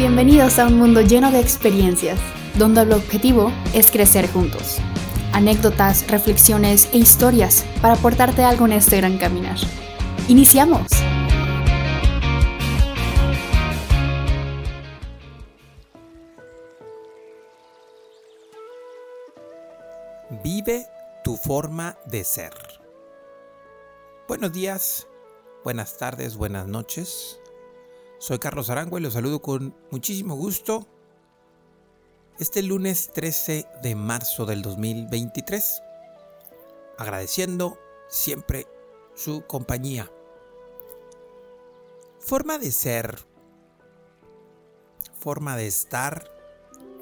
Bienvenidos 0.00 0.58
a 0.58 0.66
un 0.66 0.78
mundo 0.78 1.02
lleno 1.02 1.30
de 1.30 1.40
experiencias, 1.40 2.18
donde 2.54 2.80
el 2.80 2.92
objetivo 2.92 3.52
es 3.74 3.90
crecer 3.90 4.32
juntos. 4.32 4.78
Anécdotas, 5.34 6.10
reflexiones 6.10 6.88
e 6.94 6.96
historias 6.96 7.66
para 7.82 7.96
aportarte 7.96 8.42
algo 8.42 8.64
en 8.64 8.72
este 8.72 8.96
gran 8.96 9.18
caminar. 9.18 9.58
¡Iniciamos! 10.26 10.86
Vive 20.42 20.86
tu 21.22 21.36
forma 21.36 21.98
de 22.06 22.24
ser. 22.24 22.54
Buenos 24.26 24.50
días, 24.54 25.06
buenas 25.62 25.98
tardes, 25.98 26.36
buenas 26.38 26.66
noches. 26.66 27.39
Soy 28.20 28.38
Carlos 28.38 28.68
Arango 28.68 28.98
y 28.98 29.00
los 29.00 29.14
saludo 29.14 29.40
con 29.40 29.74
muchísimo 29.90 30.34
gusto 30.34 30.86
este 32.38 32.62
lunes 32.62 33.10
13 33.14 33.66
de 33.82 33.94
marzo 33.94 34.44
del 34.44 34.60
2023, 34.60 35.82
agradeciendo 36.98 37.78
siempre 38.10 38.66
su 39.14 39.46
compañía. 39.46 40.12
Forma 42.18 42.58
de 42.58 42.70
ser, 42.72 43.18
forma 45.18 45.56
de 45.56 45.66
estar, 45.66 46.30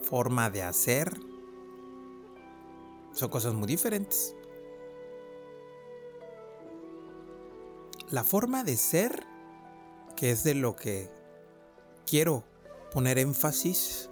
forma 0.02 0.50
de 0.50 0.62
hacer, 0.62 1.18
son 3.12 3.28
cosas 3.28 3.54
muy 3.54 3.66
diferentes. 3.66 4.36
La 8.08 8.22
forma 8.22 8.62
de 8.62 8.76
ser 8.76 9.27
que 10.18 10.32
es 10.32 10.42
de 10.42 10.56
lo 10.56 10.74
que 10.74 11.08
quiero 12.04 12.42
poner 12.92 13.20
énfasis 13.20 14.10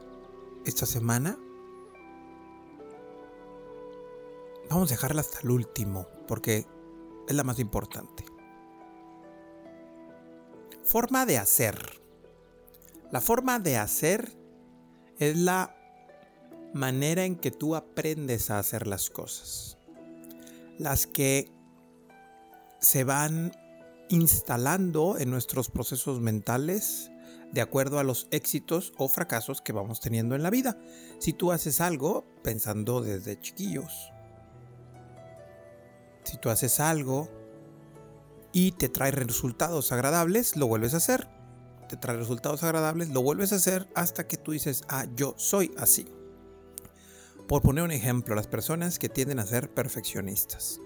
esta 0.65 0.87
semana. 0.87 1.37
Vamos 4.71 4.89
a 4.89 4.95
dejarla 4.95 5.23
hasta 5.23 5.41
el 5.41 5.51
último, 5.51 6.07
porque 6.29 6.65
es 7.27 7.35
la 7.35 7.43
más 7.43 7.59
importante. 7.59 8.25
Forma 10.85 11.27
de 11.27 11.39
hacer. 11.39 12.01
La 13.11 13.21
forma 13.21 13.59
de 13.59 13.77
hacer 13.77 14.33
es 15.19 15.37
la 15.37 15.75
manera 16.73 17.25
en 17.25 17.35
que 17.35 17.51
tú 17.51 17.75
aprendes 17.75 18.53
a 18.53 18.61
hacer 18.61 18.87
las 18.87 19.11
cosas. 19.11 19.77
Las 20.79 21.09
que 21.09 21.51
se 22.81 23.03
van 23.03 23.51
instalando 24.09 25.19
en 25.19 25.31
nuestros 25.31 25.71
procesos 25.71 26.21
mentales 26.21 27.11
de 27.53 27.61
acuerdo 27.61 27.99
a 27.99 28.05
los 28.05 28.29
éxitos 28.31 28.93
o 28.97 29.09
fracasos 29.09 29.61
que 29.61 29.73
vamos 29.73 30.01
teniendo 30.01 30.35
en 30.35 30.43
la 30.43 30.51
vida. 30.51 30.79
Si 31.19 31.33
tú 31.33 31.53
haces 31.53 31.81
algo 31.81 32.25
pensando 32.43 33.01
desde 33.01 33.41
chiquillos, 33.41 34.13
si 36.25 36.39
tú 36.39 36.51
haces 36.51 36.81
algo 36.81 37.31
y 38.53 38.73
te 38.73 38.89
trae 38.89 39.11
resultados 39.11 39.93
agradables, 39.93 40.57
lo 40.57 40.67
vuelves 40.67 40.95
a 40.95 40.99
hacer. 40.99 41.29
Te 41.89 41.97
trae 41.97 42.17
resultados 42.17 42.65
agradables, 42.65 43.11
lo 43.11 43.23
vuelves 43.23 43.53
a 43.53 43.57
hacer 43.57 43.89
hasta 43.95 44.27
que 44.27 44.37
tú 44.37 44.53
dices, 44.53 44.83
ah, 44.89 45.07
yo 45.15 45.35
soy 45.37 45.73
así. 45.79 46.09
Por 47.47 47.63
poner 47.63 47.85
un 47.85 47.93
ejemplo, 47.93 48.35
las 48.35 48.49
personas 48.49 48.99
que 48.99 49.09
tienden 49.09 49.39
a 49.39 49.47
ser 49.47 49.73
perfeccionistas 49.73 50.81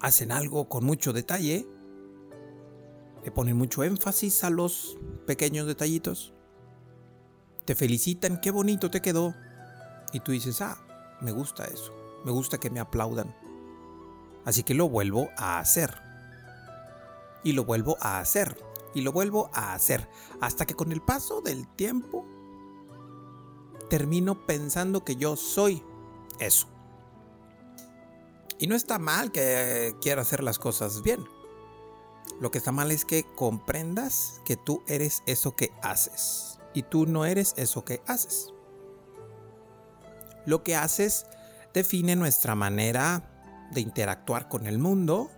hacen 0.00 0.32
algo 0.32 0.68
con 0.68 0.84
mucho 0.84 1.12
detalle, 1.12 1.66
le 3.24 3.30
ponen 3.30 3.56
mucho 3.56 3.82
énfasis 3.84 4.44
a 4.44 4.50
los 4.50 4.96
pequeños 5.26 5.66
detallitos, 5.66 6.34
te 7.64 7.74
felicitan, 7.74 8.40
qué 8.40 8.50
bonito 8.50 8.90
te 8.90 9.02
quedó, 9.02 9.34
y 10.12 10.20
tú 10.20 10.32
dices, 10.32 10.62
ah, 10.62 10.78
me 11.20 11.32
gusta 11.32 11.64
eso, 11.64 11.92
me 12.24 12.32
gusta 12.32 12.58
que 12.58 12.70
me 12.70 12.80
aplaudan, 12.80 13.34
así 14.44 14.62
que 14.62 14.74
lo 14.74 14.88
vuelvo 14.88 15.28
a 15.36 15.58
hacer, 15.58 15.94
y 17.44 17.52
lo 17.52 17.64
vuelvo 17.64 17.96
a 18.00 18.20
hacer, 18.20 18.56
y 18.94 19.02
lo 19.02 19.12
vuelvo 19.12 19.50
a 19.52 19.74
hacer, 19.74 20.08
hasta 20.40 20.64
que 20.66 20.74
con 20.74 20.92
el 20.92 21.02
paso 21.02 21.40
del 21.40 21.68
tiempo 21.68 22.24
termino 23.90 24.46
pensando 24.46 25.04
que 25.04 25.16
yo 25.16 25.36
soy 25.36 25.82
eso. 26.38 26.68
Y 28.58 28.66
no 28.66 28.74
está 28.74 28.98
mal 28.98 29.30
que 29.30 29.94
quiera 30.00 30.22
hacer 30.22 30.42
las 30.42 30.58
cosas 30.58 31.02
bien. 31.02 31.24
Lo 32.40 32.50
que 32.50 32.58
está 32.58 32.72
mal 32.72 32.90
es 32.90 33.04
que 33.04 33.24
comprendas 33.24 34.40
que 34.44 34.56
tú 34.56 34.82
eres 34.86 35.22
eso 35.26 35.54
que 35.56 35.72
haces. 35.82 36.58
Y 36.74 36.82
tú 36.82 37.06
no 37.06 37.24
eres 37.24 37.54
eso 37.56 37.84
que 37.84 38.02
haces. 38.06 38.52
Lo 40.44 40.62
que 40.62 40.76
haces 40.76 41.26
define 41.72 42.16
nuestra 42.16 42.54
manera 42.54 43.68
de 43.72 43.80
interactuar 43.80 44.48
con 44.48 44.66
el 44.66 44.78
mundo. 44.78 45.30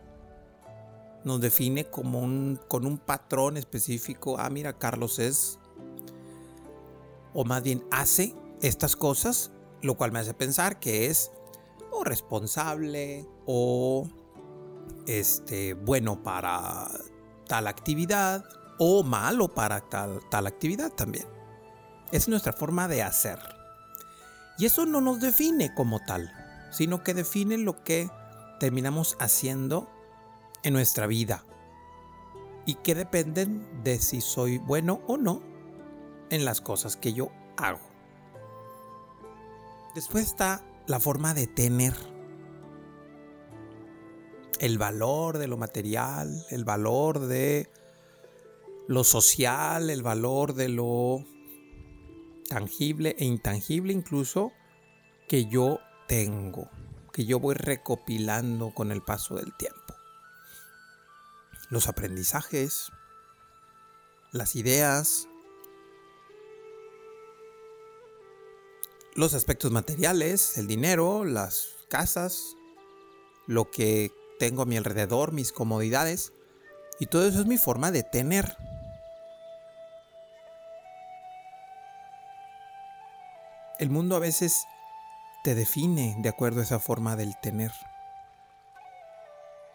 Nos 1.25 1.41
define 1.41 1.85
como 1.85 2.21
un, 2.21 2.59
con 2.69 2.87
un 2.87 2.99
patrón 2.99 3.57
específico. 3.57 4.39
Ah, 4.39 4.49
mira, 4.51 4.79
Carlos 4.79 5.19
es, 5.19 5.59
o 7.35 7.45
más 7.45 7.63
bien 7.63 7.85
hace 7.91 8.35
estas 8.63 8.97
cosas, 8.97 9.51
lo 9.83 9.97
cual 9.97 10.13
me 10.13 10.19
hace 10.19 10.35
pensar 10.35 10.81
que 10.81 11.07
es 11.07 11.31
o 11.91 12.05
responsable 12.05 13.27
o 13.47 14.09
este, 15.07 15.75
bueno 15.75 16.23
para 16.23 16.89
tal 17.47 17.67
actividad 17.67 18.45
o 18.79 19.03
malo 19.03 19.49
para 19.55 19.81
tal, 19.81 20.21
tal 20.31 20.47
actividad 20.47 20.91
también. 20.91 21.27
Es 22.13 22.29
nuestra 22.29 22.53
forma 22.53 22.89
de 22.89 23.03
hacer. 23.03 23.39
Y 24.59 24.67
eso 24.67 24.87
no 24.87 25.01
nos 25.01 25.21
define 25.21 25.75
como 25.75 26.01
tal, 26.01 26.33
sino 26.71 27.03
que 27.03 27.15
define 27.15 27.59
lo 27.59 27.83
que 27.83 28.11
terminamos 28.59 29.17
haciendo 29.21 29.89
en 30.63 30.75
nuestra 30.75 31.07
vida. 31.07 31.45
Y 32.67 32.75
que 32.75 32.95
dependen 32.95 33.83
de 33.83 33.99
si 33.99 34.21
soy 34.21 34.59
bueno 34.59 35.01
o 35.07 35.17
no 35.17 35.43
en 36.31 36.45
las 36.45 36.61
cosas 36.61 36.97
que 36.97 37.13
yo 37.13 37.31
hago. 37.57 37.81
Después 39.95 40.27
está 40.27 40.63
la 40.91 40.99
forma 40.99 41.35
de 41.35 41.47
tener. 41.47 41.95
El 44.59 44.77
valor 44.77 45.39
de 45.39 45.47
lo 45.47 45.57
material, 45.57 46.45
el 46.51 46.65
valor 46.65 47.21
de 47.21 47.71
lo 48.89 49.05
social, 49.05 49.89
el 49.89 50.03
valor 50.03 50.53
de 50.55 50.69
lo 50.69 51.25
tangible 52.49 53.15
e 53.19 53.25
intangible 53.25 53.93
incluso 53.93 54.51
que 55.29 55.47
yo 55.47 55.79
tengo, 56.09 56.69
que 57.13 57.25
yo 57.25 57.39
voy 57.39 57.55
recopilando 57.55 58.75
con 58.75 58.91
el 58.91 59.01
paso 59.01 59.37
del 59.37 59.57
tiempo. 59.57 59.95
Los 61.69 61.87
aprendizajes, 61.87 62.91
las 64.33 64.57
ideas, 64.57 65.29
los 69.15 69.35
aspectos 69.35 69.71
materiales, 69.71 70.57
el 70.59 70.67
dinero, 70.67 71.25
las 71.25 71.69
casas, 71.89 72.57
lo 73.47 73.71
que 73.71 74.13
tengo 74.39 74.63
a 74.63 74.67
mi 74.67 74.77
alrededor, 74.77 75.33
mis 75.33 75.53
comodidades. 75.53 76.33
Y 76.99 77.07
todo 77.07 77.27
eso 77.27 77.41
es 77.41 77.47
mi 77.47 77.59
forma 77.59 77.91
de 77.91 78.03
tener. 78.03 78.57
El 83.79 83.91
mundo 83.91 84.17
a 84.17 84.21
veces 84.21 84.65
te 85.43 85.55
define 85.55 86.17
de 86.19 86.29
acuerdo 86.29 86.61
a 86.61 86.65
esa 86.65 86.79
forma 86.79 87.17
del 87.17 87.35
tener. 87.41 87.73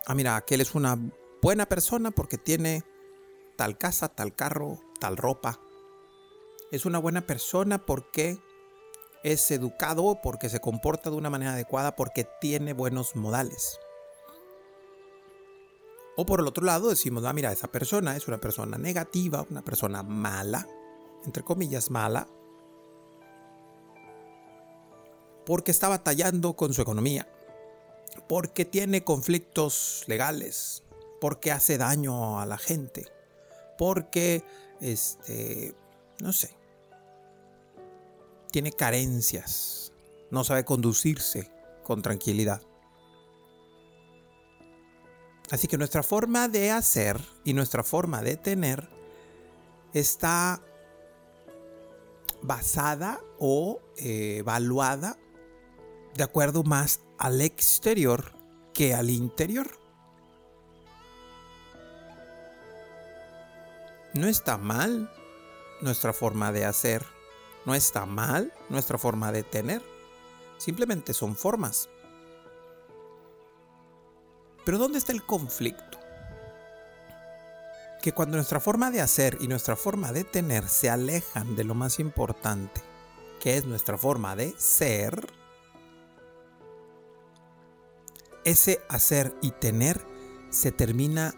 Ah, 0.05 0.13
mira, 0.13 0.35
aquel 0.35 0.61
es 0.61 0.75
una 0.75 0.97
buena 1.41 1.65
persona 1.65 2.11
porque 2.11 2.37
tiene 2.37 2.83
tal 3.57 3.77
casa, 3.77 4.09
tal 4.09 4.35
carro, 4.35 4.79
tal 4.99 5.17
ropa. 5.17 5.59
Es 6.71 6.85
una 6.85 6.99
buena 6.99 7.21
persona 7.21 7.85
porque 7.85 8.39
es 9.25 9.49
educado, 9.49 10.21
porque 10.21 10.49
se 10.49 10.59
comporta 10.59 11.09
de 11.09 11.15
una 11.15 11.31
manera 11.31 11.53
adecuada, 11.53 11.95
porque 11.95 12.27
tiene 12.39 12.73
buenos 12.73 13.15
modales. 13.15 13.79
O 16.15 16.27
por 16.27 16.41
el 16.41 16.45
otro 16.45 16.63
lado 16.63 16.89
decimos, 16.89 17.25
ah, 17.25 17.33
mira, 17.33 17.51
esa 17.51 17.67
persona 17.67 18.15
es 18.15 18.27
una 18.27 18.37
persona 18.37 18.77
negativa, 18.77 19.43
una 19.49 19.63
persona 19.63 20.03
mala, 20.03 20.67
entre 21.25 21.41
comillas 21.41 21.89
mala, 21.89 22.27
porque 25.47 25.71
está 25.71 25.89
batallando 25.89 26.55
con 26.55 26.75
su 26.75 26.83
economía, 26.83 27.27
porque 28.29 28.63
tiene 28.63 29.03
conflictos 29.03 30.03
legales, 30.05 30.83
porque 31.19 31.51
hace 31.51 31.79
daño 31.79 32.39
a 32.39 32.45
la 32.45 32.59
gente, 32.59 33.07
porque, 33.75 34.43
este, 34.81 35.73
no 36.21 36.31
sé, 36.31 36.55
tiene 38.55 38.71
carencias, 38.71 39.91
no 40.31 40.45
sabe 40.45 40.63
conducirse 40.63 41.51
con 41.83 42.01
tranquilidad. 42.01 42.61
Así 45.51 45.67
que 45.67 45.77
nuestra 45.77 46.03
forma 46.03 46.47
de 46.47 46.71
hacer 46.71 47.19
y 47.43 47.53
nuestra 47.53 47.83
forma 47.83 48.21
de 48.21 48.37
tener 48.37 48.87
está 49.93 50.61
basada 52.43 53.19
o 53.39 53.81
eh, 53.97 54.37
evaluada 54.37 55.17
de 56.13 56.23
acuerdo 56.23 56.63
más 56.63 57.01
al 57.17 57.41
exterior 57.41 58.31
que 58.73 58.93
al 58.93 59.09
interior. 59.09 59.69
No 64.13 64.27
está 64.27 64.57
mal 64.57 65.11
nuestra 65.81 66.13
forma 66.13 66.53
de 66.53 66.63
hacer, 66.63 67.05
no 67.65 67.75
está 67.75 68.05
mal 68.05 68.53
nuestra 68.69 68.97
forma 68.97 69.31
de 69.31 69.43
tener, 69.43 69.81
simplemente 70.57 71.13
son 71.13 71.35
formas. 71.35 71.89
Pero 74.63 74.77
¿dónde 74.77 74.97
está 74.97 75.11
el 75.11 75.23
conflicto? 75.23 75.99
Que 78.01 78.13
cuando 78.13 78.37
nuestra 78.37 78.59
forma 78.59 78.91
de 78.91 79.01
hacer 79.01 79.37
y 79.41 79.47
nuestra 79.47 79.75
forma 79.75 80.11
de 80.11 80.23
tener 80.23 80.67
se 80.67 80.89
alejan 80.89 81.55
de 81.55 81.63
lo 81.63 81.75
más 81.75 81.99
importante, 81.99 82.81
que 83.41 83.57
es 83.57 83.65
nuestra 83.65 83.97
forma 83.97 84.35
de 84.35 84.53
ser, 84.57 85.27
ese 88.43 88.81
hacer 88.89 89.35
y 89.41 89.51
tener 89.51 89.99
se 90.49 90.71
termina 90.71 91.33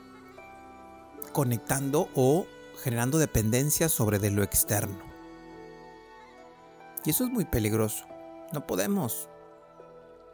conectando 1.32 2.10
o 2.16 2.46
generando 2.84 3.18
dependencia 3.18 3.90
sobre 3.90 4.20
de 4.20 4.32
lo 4.32 4.44
externo. 4.44 5.06
Y 7.07 7.12
eso 7.12 7.24
es 7.24 7.31
muy 7.31 7.45
peligroso. 7.45 8.06
No 8.51 8.68
podemos 8.68 9.30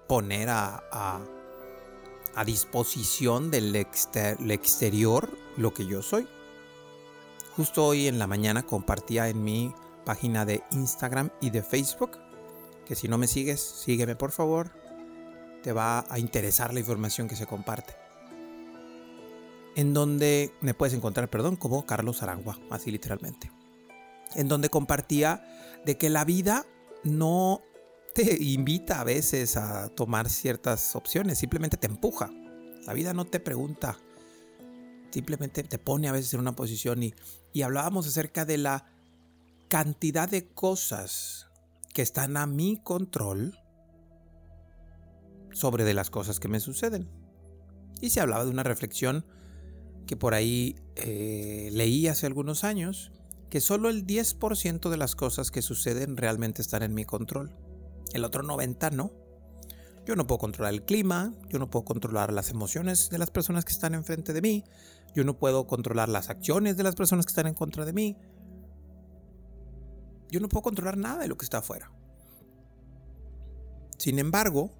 poner 0.07 0.49
a, 0.49 0.83
a, 0.91 2.43
disposición 2.45 3.51
del 3.51 3.75
exterior 3.75 5.29
lo 5.55 5.71
que 5.71 5.85
yo 5.85 6.01
soy. 6.01 6.27
Justo 7.55 7.85
hoy 7.85 8.07
en 8.07 8.17
la 8.17 8.25
mañana 8.25 8.63
compartía 8.63 9.29
en 9.29 9.43
mi 9.43 9.71
página 10.03 10.45
de 10.45 10.63
Instagram 10.71 11.29
y 11.39 11.51
de 11.51 11.61
Facebook, 11.61 12.17
que 12.87 12.95
si 12.95 13.07
no 13.07 13.19
me 13.19 13.27
sigues, 13.27 13.61
sígueme 13.61 14.15
por 14.15 14.31
favor, 14.31 14.71
te 15.61 15.73
va 15.73 16.05
a 16.09 16.17
interesar 16.17 16.73
la 16.73 16.79
información 16.79 17.27
que 17.27 17.35
se 17.35 17.45
comparte. 17.45 17.93
En 19.75 19.93
donde 19.93 20.51
me 20.61 20.73
puedes 20.73 20.95
encontrar, 20.95 21.29
perdón, 21.29 21.55
como 21.55 21.85
Carlos 21.85 22.23
Arangua, 22.23 22.57
así 22.71 22.89
literalmente. 22.89 23.51
En 24.35 24.47
donde 24.47 24.69
compartía 24.69 25.43
de 25.85 25.97
que 25.97 26.09
la 26.09 26.25
vida 26.25 26.65
no 27.03 27.61
te 28.13 28.41
invita 28.43 29.01
a 29.01 29.03
veces 29.03 29.57
a 29.57 29.89
tomar 29.89 30.29
ciertas 30.29 30.95
opciones, 30.95 31.39
simplemente 31.39 31.77
te 31.77 31.87
empuja. 31.87 32.29
La 32.85 32.93
vida 32.93 33.13
no 33.13 33.25
te 33.25 33.39
pregunta, 33.39 33.97
simplemente 35.11 35.63
te 35.63 35.79
pone 35.79 36.09
a 36.09 36.11
veces 36.11 36.33
en 36.33 36.41
una 36.41 36.55
posición 36.55 37.01
y, 37.03 37.13
y 37.53 37.61
hablábamos 37.61 38.07
acerca 38.07 38.45
de 38.45 38.57
la 38.57 38.85
cantidad 39.69 40.29
de 40.29 40.47
cosas 40.47 41.47
que 41.93 42.01
están 42.01 42.37
a 42.37 42.45
mi 42.45 42.77
control 42.77 43.57
sobre 45.51 45.83
de 45.83 45.93
las 45.93 46.09
cosas 46.09 46.39
que 46.39 46.47
me 46.47 46.59
suceden. 46.59 47.07
Y 48.01 48.09
se 48.09 48.19
hablaba 48.19 48.43
de 48.43 48.51
una 48.51 48.63
reflexión 48.63 49.25
que 50.07 50.17
por 50.17 50.33
ahí 50.33 50.75
eh, 50.95 51.69
leí 51.71 52.07
hace 52.07 52.25
algunos 52.25 52.63
años, 52.63 53.11
que 53.53 53.61
solo 53.61 53.89
el 53.89 54.07
10% 54.07 54.89
de 54.89 54.97
las 54.97 55.15
cosas 55.15 55.51
que 55.51 55.61
suceden 55.61 56.17
realmente 56.17 56.63
están 56.63 56.81
en 56.81 56.95
mi 56.95 57.05
control. 57.05 57.55
El 58.11 58.25
otro 58.25 58.41
90% 58.41 58.93
no. 58.93 59.11
Yo 60.07 60.15
no 60.15 60.25
puedo 60.25 60.39
controlar 60.39 60.73
el 60.73 60.81
clima, 60.81 61.35
yo 61.49 61.59
no 61.59 61.69
puedo 61.69 61.85
controlar 61.85 62.33
las 62.33 62.49
emociones 62.49 63.11
de 63.11 63.19
las 63.19 63.29
personas 63.29 63.63
que 63.63 63.71
están 63.71 63.93
enfrente 63.93 64.33
de 64.33 64.41
mí, 64.41 64.63
yo 65.13 65.23
no 65.23 65.37
puedo 65.37 65.67
controlar 65.67 66.09
las 66.09 66.31
acciones 66.31 66.77
de 66.77 66.83
las 66.83 66.95
personas 66.95 67.27
que 67.27 67.29
están 67.29 67.45
en 67.45 67.53
contra 67.53 67.85
de 67.85 67.93
mí. 67.93 68.17
Yo 70.31 70.39
no 70.39 70.49
puedo 70.49 70.63
controlar 70.63 70.97
nada 70.97 71.19
de 71.19 71.27
lo 71.27 71.37
que 71.37 71.45
está 71.45 71.59
afuera. 71.59 71.91
Sin 73.99 74.17
embargo, 74.17 74.71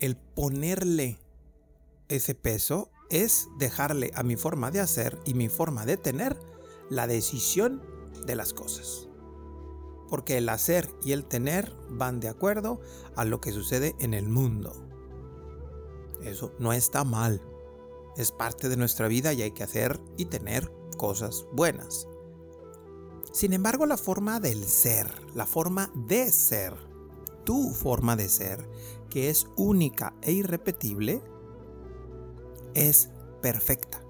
el 0.00 0.18
ponerle 0.18 1.18
ese 2.08 2.34
peso 2.34 2.91
es 3.12 3.50
dejarle 3.58 4.10
a 4.14 4.22
mi 4.22 4.36
forma 4.36 4.70
de 4.70 4.80
hacer 4.80 5.20
y 5.26 5.34
mi 5.34 5.50
forma 5.50 5.84
de 5.84 5.98
tener 5.98 6.40
la 6.88 7.06
decisión 7.06 7.82
de 8.26 8.34
las 8.34 8.54
cosas. 8.54 9.08
Porque 10.08 10.38
el 10.38 10.48
hacer 10.48 10.88
y 11.04 11.12
el 11.12 11.26
tener 11.26 11.74
van 11.90 12.20
de 12.20 12.28
acuerdo 12.28 12.80
a 13.14 13.26
lo 13.26 13.40
que 13.40 13.52
sucede 13.52 13.94
en 13.98 14.14
el 14.14 14.28
mundo. 14.28 14.72
Eso 16.22 16.52
no 16.58 16.72
está 16.72 17.04
mal. 17.04 17.42
Es 18.16 18.32
parte 18.32 18.70
de 18.70 18.78
nuestra 18.78 19.08
vida 19.08 19.34
y 19.34 19.42
hay 19.42 19.50
que 19.52 19.62
hacer 19.62 20.00
y 20.16 20.24
tener 20.24 20.72
cosas 20.96 21.44
buenas. 21.52 22.08
Sin 23.30 23.52
embargo, 23.52 23.84
la 23.84 23.96
forma 23.98 24.40
del 24.40 24.64
ser, 24.64 25.06
la 25.34 25.46
forma 25.46 25.90
de 25.94 26.30
ser, 26.32 26.74
tu 27.44 27.74
forma 27.74 28.16
de 28.16 28.28
ser, 28.28 28.68
que 29.10 29.28
es 29.28 29.46
única 29.56 30.14
e 30.22 30.32
irrepetible, 30.32 31.22
es 32.74 33.10
perfecta. 33.40 34.02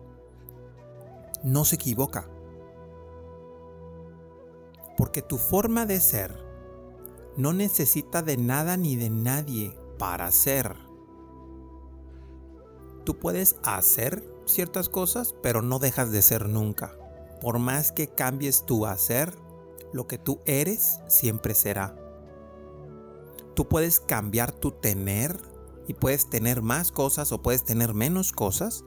No 1.42 1.64
se 1.64 1.76
equivoca. 1.76 2.28
Porque 4.96 5.22
tu 5.22 5.38
forma 5.38 5.86
de 5.86 6.00
ser 6.00 6.32
no 7.36 7.52
necesita 7.52 8.22
de 8.22 8.36
nada 8.36 8.76
ni 8.76 8.96
de 8.96 9.10
nadie 9.10 9.74
para 9.98 10.30
ser. 10.30 10.76
Tú 13.04 13.18
puedes 13.18 13.56
hacer 13.64 14.22
ciertas 14.46 14.88
cosas, 14.88 15.34
pero 15.42 15.62
no 15.62 15.78
dejas 15.78 16.12
de 16.12 16.22
ser 16.22 16.48
nunca. 16.48 16.96
Por 17.40 17.58
más 17.58 17.90
que 17.90 18.06
cambies 18.06 18.64
tu 18.64 18.86
hacer, 18.86 19.34
lo 19.92 20.06
que 20.06 20.18
tú 20.18 20.40
eres 20.44 21.00
siempre 21.08 21.54
será. 21.54 21.96
Tú 23.54 23.68
puedes 23.68 24.00
cambiar 24.00 24.52
tu 24.52 24.70
tener 24.70 25.36
y 25.88 25.94
puedes 25.94 26.28
tener 26.28 26.62
más 26.62 26.92
cosas 26.92 27.32
o 27.32 27.42
puedes 27.42 27.64
tener 27.64 27.94
menos 27.94 28.32
cosas. 28.32 28.84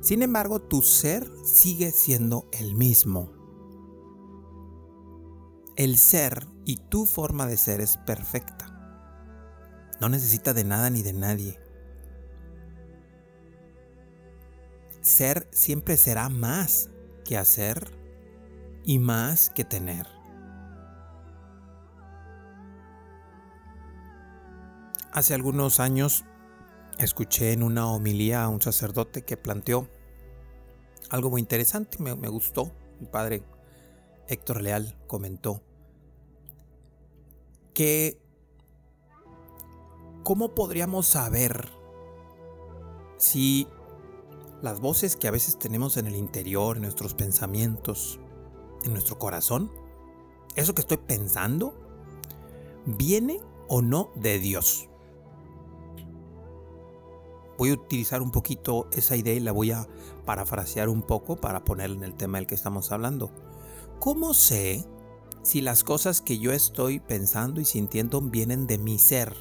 Sin 0.00 0.22
embargo, 0.22 0.60
tu 0.60 0.82
ser 0.82 1.30
sigue 1.44 1.90
siendo 1.90 2.48
el 2.52 2.74
mismo. 2.74 3.32
El 5.76 5.98
ser 5.98 6.46
y 6.64 6.76
tu 6.76 7.06
forma 7.06 7.46
de 7.46 7.56
ser 7.56 7.80
es 7.80 7.96
perfecta. 7.98 8.68
No 10.00 10.08
necesita 10.08 10.54
de 10.54 10.64
nada 10.64 10.90
ni 10.90 11.02
de 11.02 11.12
nadie. 11.12 11.58
Ser 15.00 15.48
siempre 15.52 15.96
será 15.96 16.28
más 16.28 16.90
que 17.24 17.38
hacer 17.38 17.92
y 18.84 18.98
más 18.98 19.50
que 19.50 19.64
tener. 19.64 20.17
Hace 25.18 25.34
algunos 25.34 25.80
años 25.80 26.24
escuché 27.00 27.52
en 27.52 27.64
una 27.64 27.90
homilía 27.90 28.44
a 28.44 28.48
un 28.48 28.62
sacerdote 28.62 29.22
que 29.22 29.36
planteó 29.36 29.88
algo 31.10 31.28
muy 31.28 31.40
interesante, 31.40 32.00
me, 32.00 32.14
me 32.14 32.28
gustó. 32.28 32.70
Mi 33.00 33.06
padre 33.08 33.42
Héctor 34.28 34.62
Leal 34.62 34.94
comentó 35.08 35.60
que 37.74 38.22
¿cómo 40.22 40.54
podríamos 40.54 41.08
saber 41.08 41.68
si 43.16 43.66
las 44.62 44.78
voces 44.78 45.16
que 45.16 45.26
a 45.26 45.32
veces 45.32 45.58
tenemos 45.58 45.96
en 45.96 46.06
el 46.06 46.14
interior, 46.14 46.76
en 46.76 46.82
nuestros 46.82 47.14
pensamientos, 47.14 48.20
en 48.84 48.92
nuestro 48.92 49.18
corazón, 49.18 49.68
eso 50.54 50.76
que 50.76 50.82
estoy 50.82 50.98
pensando, 50.98 51.74
viene 52.86 53.40
o 53.66 53.82
no 53.82 54.12
de 54.14 54.38
Dios? 54.38 54.88
Voy 57.58 57.70
a 57.70 57.74
utilizar 57.74 58.22
un 58.22 58.30
poquito 58.30 58.88
esa 58.92 59.16
idea 59.16 59.34
y 59.34 59.40
la 59.40 59.52
voy 59.52 59.72
a 59.72 59.86
parafrasear 60.24 60.88
un 60.88 61.02
poco 61.02 61.36
para 61.36 61.64
ponerla 61.64 61.96
en 61.96 62.04
el 62.04 62.14
tema 62.14 62.38
del 62.38 62.46
que 62.46 62.54
estamos 62.54 62.92
hablando. 62.92 63.30
¿Cómo 63.98 64.32
sé 64.32 64.86
si 65.42 65.60
las 65.60 65.82
cosas 65.82 66.22
que 66.22 66.38
yo 66.38 66.52
estoy 66.52 67.00
pensando 67.00 67.60
y 67.60 67.64
sintiendo 67.64 68.20
vienen 68.20 68.66
de 68.68 68.78
mi 68.78 68.98
ser 68.98 69.34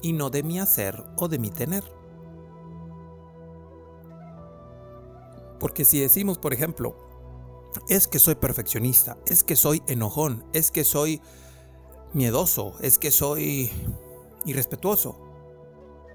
y 0.00 0.14
no 0.14 0.30
de 0.30 0.42
mi 0.42 0.58
hacer 0.58 1.04
o 1.18 1.28
de 1.28 1.38
mi 1.38 1.50
tener? 1.50 1.84
Porque 5.60 5.84
si 5.84 6.00
decimos, 6.00 6.38
por 6.38 6.54
ejemplo, 6.54 6.96
es 7.88 8.06
que 8.06 8.18
soy 8.18 8.36
perfeccionista, 8.36 9.18
es 9.26 9.44
que 9.44 9.56
soy 9.56 9.82
enojón, 9.86 10.44
es 10.54 10.70
que 10.70 10.84
soy 10.84 11.20
miedoso, 12.14 12.74
es 12.80 12.98
que 12.98 13.10
soy 13.10 13.70
irrespetuoso, 14.46 15.23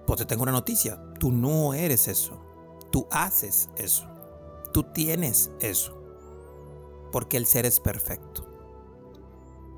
pues 0.09 0.17
te 0.21 0.25
tengo 0.25 0.41
una 0.41 0.51
noticia, 0.51 0.99
tú 1.19 1.31
no 1.31 1.75
eres 1.75 2.07
eso, 2.07 2.41
tú 2.91 3.07
haces 3.11 3.69
eso, 3.77 4.07
tú 4.73 4.81
tienes 4.91 5.51
eso, 5.59 6.01
porque 7.11 7.37
el 7.37 7.45
ser 7.45 7.67
es 7.67 7.79
perfecto. 7.79 8.49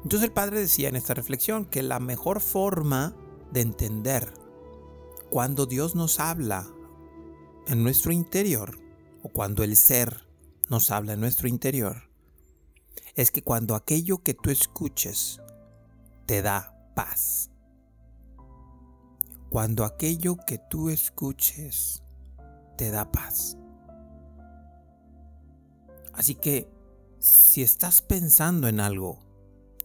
Entonces 0.03 0.29
el 0.29 0.31
padre 0.31 0.61
decía 0.61 0.88
en 0.88 0.95
esta 0.95 1.13
reflexión 1.13 1.65
que 1.65 1.83
la 1.83 2.00
mejor 2.00 2.39
forma 2.39 3.13
de 3.51 3.59
entender 3.59 4.33
cuando 5.29 5.65
Dios 5.65 5.95
nos 5.95 6.21
habla 6.21 6.65
en 7.67 7.83
nuestro 7.83 8.13
interior 8.13 8.79
o 9.23 9.27
cuando 9.27 9.65
el 9.65 9.75
ser 9.75 10.29
nos 10.69 10.91
habla 10.91 11.11
en 11.11 11.19
nuestro 11.19 11.50
interior 11.50 12.03
es 13.15 13.31
que 13.31 13.43
cuando 13.43 13.75
aquello 13.75 14.23
que 14.23 14.33
tú 14.33 14.50
escuches 14.50 15.41
te 16.25 16.41
da 16.41 16.73
paz, 16.95 17.50
cuando 19.51 19.84
aquello 19.84 20.38
que 20.38 20.58
tú 20.58 20.89
escuches 20.89 22.01
te 22.77 22.89
da 22.89 23.12
paz. 23.12 23.58
Así 26.13 26.36
que 26.36 26.72
si 27.20 27.62
estás 27.62 28.01
pensando 28.01 28.70
en 28.70 28.79
algo, 28.79 29.20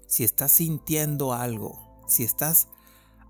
si 0.06 0.22
estás 0.22 0.52
sintiendo 0.52 1.34
algo, 1.34 2.04
si 2.06 2.22
estás 2.22 2.68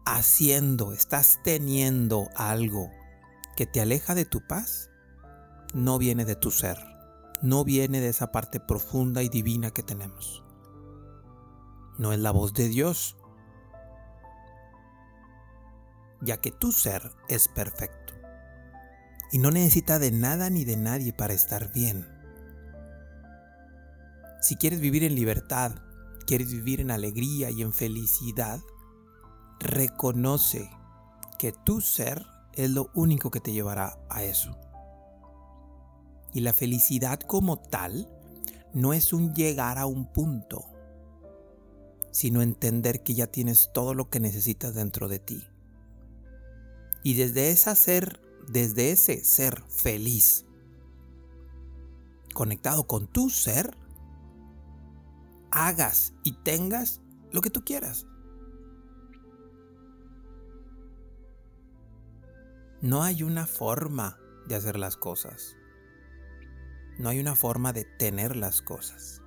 haciendo, 0.04 0.92
estás 0.92 1.40
teniendo 1.42 2.28
algo 2.36 2.90
que 3.56 3.64
te 3.64 3.80
aleja 3.80 4.14
de 4.14 4.26
tu 4.26 4.46
paz, 4.46 4.90
no 5.72 5.96
viene 5.96 6.26
de 6.26 6.36
tu 6.36 6.50
ser, 6.50 6.76
no 7.40 7.64
viene 7.64 8.00
de 8.00 8.08
esa 8.08 8.30
parte 8.30 8.60
profunda 8.60 9.22
y 9.22 9.30
divina 9.30 9.70
que 9.70 9.82
tenemos. 9.82 10.44
No 11.96 12.12
es 12.12 12.18
la 12.18 12.30
voz 12.30 12.52
de 12.52 12.68
Dios, 12.68 13.16
ya 16.20 16.38
que 16.38 16.50
tu 16.50 16.72
ser 16.72 17.12
es 17.28 17.48
perfecto 17.48 18.06
y 19.32 19.38
no 19.38 19.50
necesita 19.50 19.98
de 19.98 20.10
nada 20.10 20.50
ni 20.50 20.64
de 20.64 20.76
nadie 20.76 21.12
para 21.12 21.34
estar 21.34 21.72
bien. 21.72 22.06
Si 24.40 24.56
quieres 24.56 24.80
vivir 24.80 25.02
en 25.04 25.14
libertad, 25.14 25.74
quieres 26.26 26.50
vivir 26.50 26.80
en 26.80 26.90
alegría 26.90 27.50
y 27.50 27.62
en 27.62 27.72
felicidad, 27.72 28.60
reconoce 29.58 30.70
que 31.38 31.52
tu 31.52 31.80
ser 31.80 32.24
es 32.52 32.70
lo 32.70 32.90
único 32.94 33.30
que 33.30 33.40
te 33.40 33.52
llevará 33.52 33.98
a 34.08 34.22
eso. 34.22 34.56
Y 36.32 36.40
la 36.40 36.52
felicidad 36.52 37.20
como 37.20 37.58
tal 37.58 38.08
no 38.72 38.92
es 38.92 39.12
un 39.12 39.34
llegar 39.34 39.78
a 39.78 39.86
un 39.86 40.12
punto, 40.12 40.64
sino 42.12 42.42
entender 42.42 43.02
que 43.02 43.14
ya 43.14 43.26
tienes 43.26 43.70
todo 43.72 43.94
lo 43.94 44.08
que 44.08 44.20
necesitas 44.20 44.74
dentro 44.74 45.08
de 45.08 45.18
ti. 45.18 45.46
Y 47.06 47.14
desde 47.14 47.50
ese 47.50 47.76
ser, 47.76 48.20
desde 48.48 48.90
ese 48.90 49.22
ser 49.22 49.62
feliz, 49.68 50.44
conectado 52.34 52.88
con 52.88 53.06
tu 53.06 53.30
ser, 53.30 53.78
hagas 55.52 56.14
y 56.24 56.32
tengas 56.42 57.00
lo 57.30 57.42
que 57.42 57.50
tú 57.50 57.62
quieras. 57.64 58.08
No 62.82 63.04
hay 63.04 63.22
una 63.22 63.46
forma 63.46 64.18
de 64.48 64.56
hacer 64.56 64.76
las 64.76 64.96
cosas. 64.96 65.56
No 66.98 67.08
hay 67.08 67.20
una 67.20 67.36
forma 67.36 67.72
de 67.72 67.84
tener 67.84 68.34
las 68.34 68.62
cosas. 68.62 69.22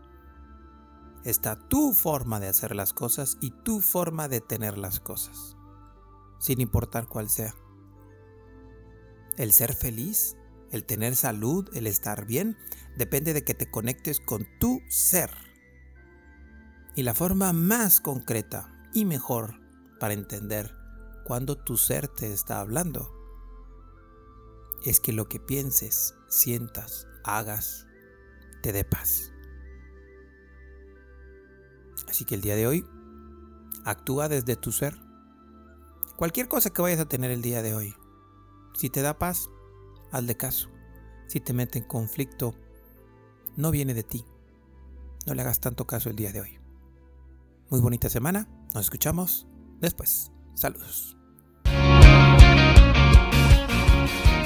Está 1.24 1.58
tu 1.70 1.94
forma 1.94 2.42
de 2.42 2.50
hacer 2.50 2.76
las 2.76 2.92
cosas 2.92 3.38
y 3.40 3.52
tu 3.64 3.80
forma 3.80 4.28
de 4.28 4.42
tener 4.42 4.78
las 4.78 5.00
cosas, 5.00 5.56
sin 6.40 6.60
importar 6.60 7.08
cuál 7.08 7.30
sea. 7.30 7.56
El 9.40 9.54
ser 9.54 9.74
feliz, 9.74 10.36
el 10.70 10.84
tener 10.84 11.16
salud, 11.16 11.70
el 11.74 11.88
estar 11.88 12.26
bien, 12.26 12.58
depende 12.98 13.34
de 13.34 13.46
que 13.46 13.54
te 13.54 13.72
conectes 13.72 14.20
con 14.20 14.46
tu 14.60 14.82
ser. 14.90 15.32
Y 16.94 17.04
la 17.04 17.14
forma 17.14 17.54
más 17.54 18.02
concreta 18.02 18.70
y 18.94 19.06
mejor 19.06 19.56
para 19.98 20.14
entender 20.14 20.76
cuando 21.24 21.58
tu 21.58 21.78
ser 21.78 22.10
te 22.10 22.34
está 22.34 22.60
hablando 22.60 23.16
es 24.84 25.00
que 25.00 25.14
lo 25.14 25.30
que 25.30 25.40
pienses, 25.40 26.16
sientas, 26.28 27.08
hagas, 27.24 27.88
te 28.62 28.74
dé 28.74 28.84
paz. 28.84 29.32
Así 32.10 32.26
que 32.26 32.36
el 32.36 32.42
día 32.42 32.58
de 32.58 32.68
hoy, 32.68 32.86
actúa 33.86 34.28
desde 34.28 34.58
tu 34.58 34.74
ser. 34.74 35.00
Cualquier 36.18 36.50
cosa 36.50 36.72
que 36.72 36.82
vayas 36.82 37.00
a 37.00 37.08
tener 37.08 37.32
el 37.32 37.42
día 37.42 37.62
de 37.62 37.74
hoy, 37.74 37.96
si 38.80 38.90
te 38.90 39.02
da 39.02 39.20
paz, 39.20 39.50
hazle 40.10 40.38
caso. 40.38 40.70
Si 41.28 41.42
te 41.42 41.52
mete 41.52 41.80
en 41.80 41.84
conflicto, 41.84 42.56
no 43.58 43.72
viene 43.72 43.94
de 43.94 44.04
ti. 44.04 44.24
No 45.26 45.34
le 45.34 45.42
hagas 45.42 45.60
tanto 45.60 45.86
caso 45.86 46.10
el 46.10 46.16
día 46.16 46.32
de 46.32 46.40
hoy. 46.40 46.60
Muy 47.70 47.82
bonita 47.82 48.08
semana. 48.08 48.48
Nos 48.74 48.86
escuchamos 48.86 49.48
después. 49.82 50.32
Saludos. 50.56 51.18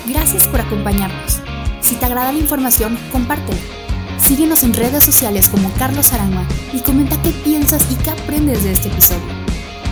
Gracias 0.08 0.48
por 0.48 0.62
acompañarnos. 0.62 1.40
Si 1.82 1.96
te 1.96 2.06
agrada 2.06 2.32
la 2.32 2.40
información, 2.40 2.98
compártela. 3.12 3.62
Síguenos 4.18 4.64
en 4.64 4.74
redes 4.74 5.04
sociales 5.04 5.48
como 5.48 5.72
Carlos 5.74 6.12
Arangua 6.12 6.48
y 6.74 6.82
comenta 6.82 7.22
qué 7.22 7.30
piensas 7.44 7.86
y 7.92 7.96
qué 7.98 8.10
aprendes 8.10 8.64
de 8.64 8.72
este 8.72 8.88
episodio. 8.88 9.43